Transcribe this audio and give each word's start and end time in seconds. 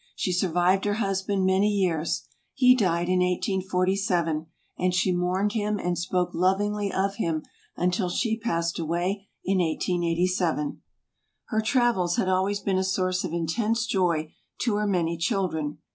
She 0.15 0.31
survived 0.33 0.85
her 0.85 0.95
husband 0.95 1.45
many 1.45 1.67
years; 1.69 2.23
he 2.55 2.73
died 2.73 3.07
in 3.07 3.19
1847 3.19 4.47
and 4.79 4.95
she 4.95 5.11
mourned 5.15 5.51
him 5.51 5.77
and 5.77 5.95
spoke 5.95 6.31
lovingly 6.33 6.91
of 6.91 7.17
him 7.17 7.43
until 7.77 8.09
she 8.09 8.35
passed 8.35 8.79
away 8.79 9.27
in 9.45 9.59
1887. 9.59 10.81
Her 11.49 11.61
travels 11.61 12.15
had 12.15 12.27
always 12.29 12.61
been 12.61 12.79
a 12.79 12.83
source 12.83 13.23
of 13.23 13.31
intense 13.31 13.85
joy 13.85 14.33
to 14.63 14.77
her 14.77 14.87
many 14.87 15.19
children. 15.19 15.77